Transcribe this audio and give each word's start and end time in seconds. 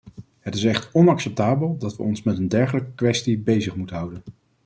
Het 0.39 0.55
is 0.55 0.63
echt 0.63 0.89
onacceptabel 0.93 1.77
dat 1.77 1.95
we 1.97 2.03
ons 2.03 2.23
met 2.23 2.37
een 2.37 2.47
dergelijke 2.47 2.91
kwestie 2.95 3.37
bezig 3.37 3.75
moeten 3.75 3.95
houden. 3.95 4.23